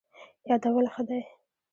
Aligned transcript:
یادول 0.49 0.85
ښه 0.93 1.01
دی. 1.07 1.21